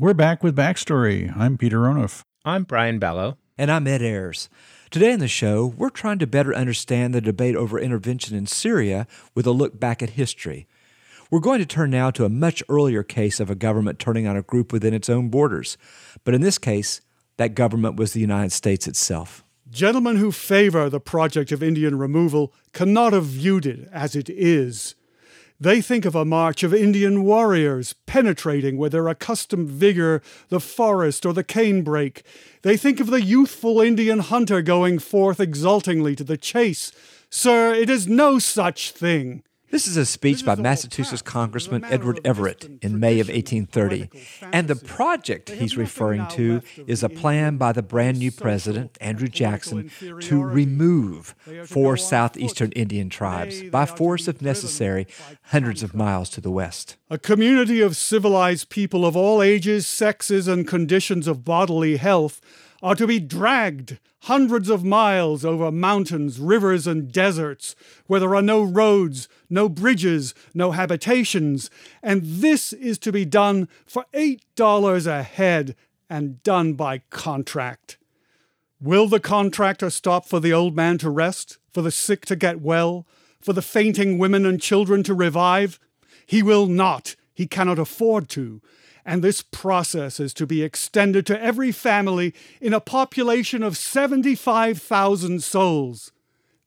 [0.00, 1.36] We're back with Backstory.
[1.36, 2.22] I'm Peter Onuf.
[2.44, 3.36] I'm Brian Balogh.
[3.58, 4.48] And I'm Ed Ayers.
[4.92, 9.08] Today on the show, we're trying to better understand the debate over intervention in Syria
[9.34, 10.68] with a look back at history.
[11.32, 14.36] We're going to turn now to a much earlier case of a government turning on
[14.36, 15.76] a group within its own borders.
[16.22, 17.00] But in this case,
[17.36, 19.42] that government was the United States itself.
[19.68, 24.94] Gentlemen who favor the project of Indian removal cannot have viewed it as it is.
[25.60, 31.26] They think of a march of Indian warriors penetrating with their accustomed vigor the forest
[31.26, 32.22] or the canebrake.
[32.62, 36.92] They think of the youthful Indian hunter going forth exultingly to the chase.
[37.28, 39.42] Sir, it is no such thing.
[39.70, 44.08] This is a speech by Massachusetts Congressman Edward Everett in May of 1830.
[44.50, 49.28] And the project he's referring to is a plan by the brand new president, Andrew
[49.28, 49.90] Jackson,
[50.20, 51.34] to remove
[51.66, 55.06] four southeastern Indian tribes, by force if necessary,
[55.44, 56.96] hundreds of miles to the west.
[57.10, 62.40] A community of civilized people of all ages, sexes, and conditions of bodily health
[62.82, 67.74] are to be dragged hundreds of miles over mountains, rivers, and deserts
[68.06, 71.70] where there are no roads, no bridges, no habitations,
[72.02, 75.76] and this is to be done for $8 a head
[76.10, 77.96] and done by contract.
[78.80, 82.60] Will the contractor stop for the old man to rest, for the sick to get
[82.60, 83.06] well,
[83.40, 85.78] for the fainting women and children to revive?
[86.26, 87.16] He will not.
[87.34, 88.60] He cannot afford to
[89.08, 95.42] and this process is to be extended to every family in a population of 75,000
[95.42, 96.12] souls.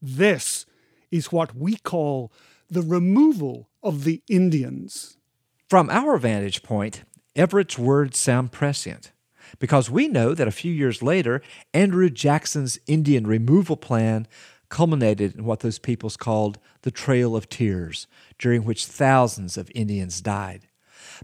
[0.00, 0.64] This
[1.10, 2.32] is what we call
[2.70, 5.18] the removal of the Indians.
[5.68, 7.04] From our vantage point,
[7.36, 9.12] Everett's words sound prescient
[9.58, 11.42] because we know that a few years later,
[11.74, 14.26] Andrew Jackson's Indian removal plan
[14.70, 18.06] culminated in what those peoples called the Trail of Tears,
[18.38, 20.69] during which thousands of Indians died.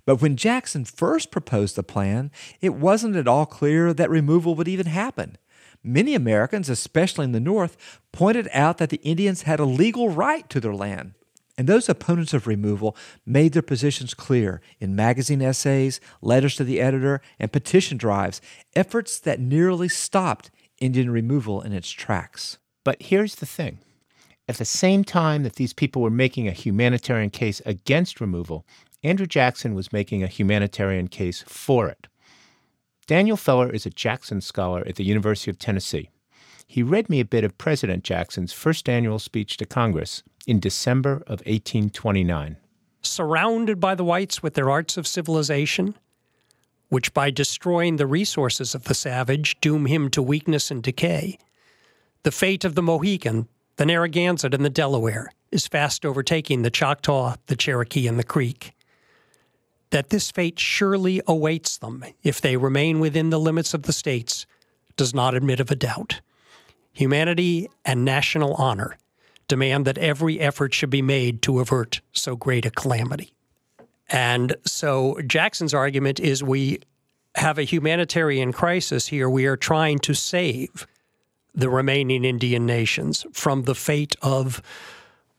[0.05, 2.31] But when Jackson first proposed the plan,
[2.61, 5.39] it wasn't at all clear that removal would even happen.
[5.83, 10.49] Many Americans, especially in the North, pointed out that the Indians had a legal right
[10.51, 11.15] to their land.
[11.59, 16.81] And those opponents of removal made their positions clear in magazine essays, letters to the
[16.81, 18.43] editor, and petition drives,
[18.75, 20.51] efforts that nearly stopped
[20.81, 22.59] Indian removal in its tracks.
[22.85, 23.79] But here's the thing
[24.49, 28.67] at the same time that these people were making a humanitarian case against removal,
[29.07, 32.09] Andrew Jackson was making a humanitarian case for it.
[33.07, 36.11] Daniel Feller is a Jackson scholar at the University of Tennessee.
[36.67, 41.23] He read me a bit of President Jackson's first annual speech to Congress in December
[41.29, 42.57] of 1829.
[43.01, 45.95] Surrounded by the whites with their arts of civilization,
[46.89, 51.39] which by destroying the resources of the savage doom him to weakness and decay,
[52.25, 53.47] the fate of the Mohican,
[53.77, 58.73] the Narragansett, and the Delaware is fast overtaking the Choctaw, the Cherokee, and the Creek
[59.91, 64.47] that this fate surely awaits them if they remain within the limits of the states
[64.97, 66.21] does not admit of a doubt.
[66.93, 68.97] Humanity and national honor
[69.49, 73.33] demand that every effort should be made to avert so great a calamity.
[74.09, 76.81] And so Jackson's argument is we
[77.35, 79.29] have a humanitarian crisis here.
[79.29, 80.87] We are trying to save
[81.55, 84.63] the remaining Indian nations from the fate of,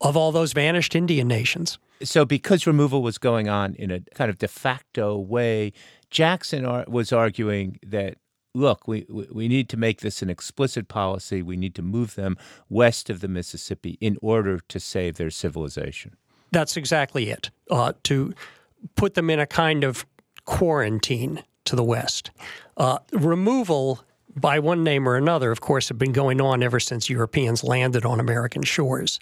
[0.01, 1.79] of all those vanished Indian nations.
[2.03, 5.73] So, because removal was going on in a kind of de facto way,
[6.11, 8.17] Jackson was arguing that
[8.57, 11.41] look, we, we need to make this an explicit policy.
[11.41, 12.37] We need to move them
[12.69, 16.15] west of the Mississippi in order to save their civilization.
[16.51, 17.51] That's exactly it.
[17.69, 18.33] Uh, to
[18.95, 20.05] put them in a kind of
[20.45, 22.31] quarantine to the west.
[22.77, 24.03] Uh, removal
[24.35, 28.05] by one name or another, of course, had been going on ever since Europeans landed
[28.05, 29.19] on American shores.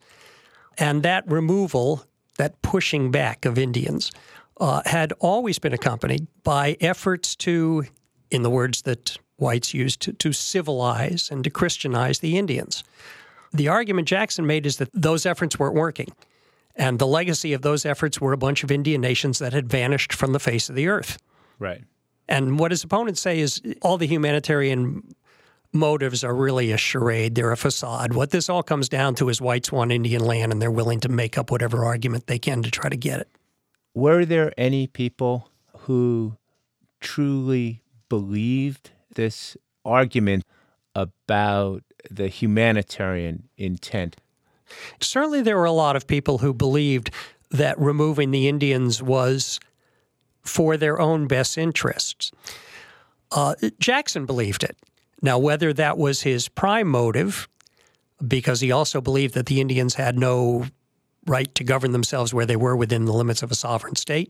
[0.78, 2.06] And that removal
[2.38, 4.12] that pushing back of Indians,
[4.58, 7.86] uh, had always been accompanied by efforts to,
[8.32, 12.84] in the words that whites used, to, to civilize and to Christianize the Indians.
[13.54, 16.08] The argument Jackson made is that those efforts weren't working.
[16.76, 20.12] And the legacy of those efforts were a bunch of Indian nations that had vanished
[20.12, 21.18] from the face of the earth.
[21.58, 21.84] Right.
[22.28, 25.16] And what his opponents say is all the humanitarian
[25.76, 27.36] motives are really a charade.
[27.36, 28.14] They're a facade.
[28.14, 31.10] What this all comes down to is whites want Indian land and they're willing to
[31.10, 33.30] make up whatever argument they can to try to get it.
[33.94, 35.50] Were there any people
[35.80, 36.38] who
[37.00, 40.44] truly believed this argument
[40.96, 44.18] about the humanitarian intent?
[45.00, 47.12] Certainly, there were a lot of people who believed
[47.52, 49.60] that removing the Indians was
[50.42, 52.32] for their own best interests.
[53.32, 54.78] Uh, Jackson believed it.
[55.26, 57.50] Now, whether that was his prime motive,
[58.26, 60.68] because he also believed that the Indians had no
[61.26, 64.30] right to govern themselves where they were within the limits of a sovereign state,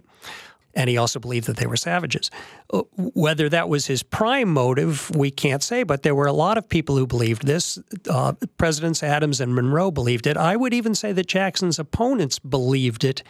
[0.74, 2.31] and he also believed that they were savages.
[2.74, 6.57] Uh, whether that was his prime motive, we can't say, but there were a lot
[6.57, 7.77] of people who believed this.
[8.09, 10.38] Uh, Presidents Adams and Monroe believed it.
[10.38, 13.21] I would even say that Jackson's opponents believed it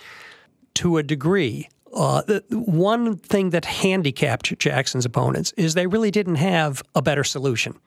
[0.75, 1.68] to a degree.
[1.93, 7.23] Uh, the, one thing that handicapped Jackson's opponents is they really didn't have a better
[7.23, 7.79] solution.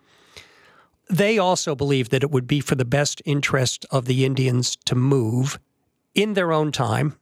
[1.11, 4.95] They also believed that it would be for the best interest of the Indians to
[4.95, 5.59] move
[6.15, 7.17] in their own time,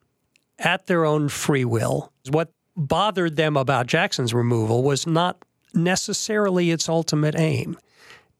[0.58, 2.12] at their own free will.
[2.30, 5.42] What bothered them about Jackson's removal was not
[5.74, 7.78] necessarily its ultimate aim.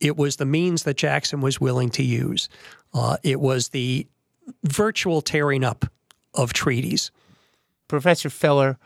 [0.00, 2.48] It was the means that Jackson was willing to use.
[2.92, 4.06] Uh, it was the
[4.64, 5.86] virtual tearing up
[6.34, 7.10] of treaties.
[7.88, 8.78] Professor Feller,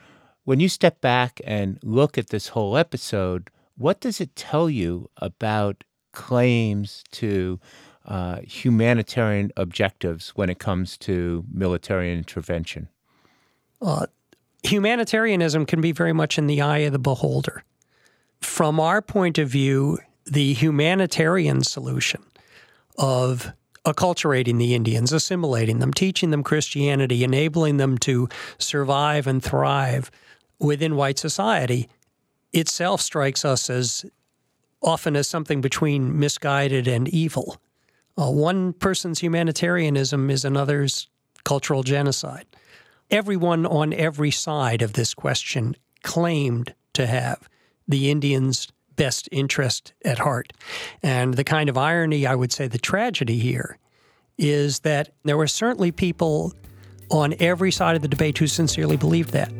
[0.43, 5.09] when you step back and look at this whole episode, what does it tell you
[5.17, 7.59] about claims to
[8.05, 12.89] uh, humanitarian objectives when it comes to military intervention?
[13.81, 14.07] Uh,
[14.63, 17.63] humanitarianism can be very much in the eye of the beholder.
[18.41, 22.23] From our point of view, the humanitarian solution
[22.97, 23.53] of
[23.85, 30.11] acculturating the Indians, assimilating them, teaching them Christianity, enabling them to survive and thrive
[30.59, 31.89] within white society
[32.53, 34.05] itself strikes us as
[34.81, 37.57] often as something between misguided and evil.
[38.17, 41.07] Uh, one person's humanitarianism is another's
[41.43, 42.45] cultural genocide.
[43.09, 47.47] Everyone on every side of this question claimed to have
[47.87, 50.53] the Indians' best interest at heart.
[51.01, 53.77] And the kind of irony, I would say, the tragedy here
[54.37, 56.53] is that there were certainly people
[57.09, 59.51] on every side of the debate who sincerely believed that.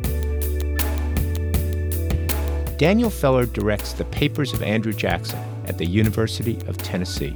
[2.78, 7.36] Daniel Feller directs the Papers of Andrew Jackson at the University of Tennessee.